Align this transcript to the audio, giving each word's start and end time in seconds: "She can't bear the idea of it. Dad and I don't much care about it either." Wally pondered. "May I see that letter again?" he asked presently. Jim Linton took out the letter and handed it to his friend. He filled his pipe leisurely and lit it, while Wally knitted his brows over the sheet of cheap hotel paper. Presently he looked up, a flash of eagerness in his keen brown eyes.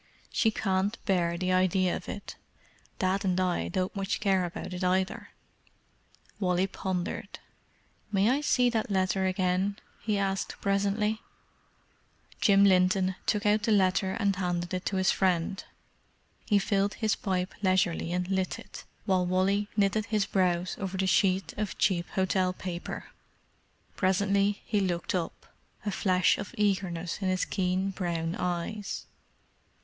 "She 0.31 0.49
can't 0.49 0.97
bear 1.05 1.37
the 1.37 1.53
idea 1.53 1.95
of 1.95 2.09
it. 2.09 2.35
Dad 2.97 3.23
and 3.23 3.39
I 3.39 3.67
don't 3.67 3.95
much 3.95 4.19
care 4.19 4.45
about 4.45 4.73
it 4.73 4.83
either." 4.83 5.29
Wally 6.39 6.65
pondered. 6.65 7.37
"May 8.11 8.31
I 8.31 8.41
see 8.41 8.67
that 8.71 8.89
letter 8.89 9.27
again?" 9.27 9.77
he 10.01 10.17
asked 10.17 10.55
presently. 10.59 11.21
Jim 12.39 12.63
Linton 12.63 13.13
took 13.27 13.45
out 13.45 13.61
the 13.61 13.71
letter 13.71 14.13
and 14.13 14.35
handed 14.37 14.73
it 14.73 14.87
to 14.87 14.95
his 14.95 15.11
friend. 15.11 15.63
He 16.47 16.57
filled 16.57 16.95
his 16.95 17.15
pipe 17.15 17.53
leisurely 17.61 18.11
and 18.11 18.27
lit 18.27 18.57
it, 18.57 18.85
while 19.05 19.23
Wally 19.27 19.67
knitted 19.77 20.07
his 20.07 20.25
brows 20.25 20.75
over 20.79 20.97
the 20.97 21.05
sheet 21.05 21.53
of 21.59 21.77
cheap 21.77 22.09
hotel 22.09 22.53
paper. 22.53 23.09
Presently 23.95 24.63
he 24.65 24.79
looked 24.79 25.13
up, 25.13 25.45
a 25.85 25.91
flash 25.91 26.39
of 26.39 26.55
eagerness 26.57 27.19
in 27.21 27.27
his 27.29 27.45
keen 27.45 27.91
brown 27.91 28.33
eyes. 28.33 29.05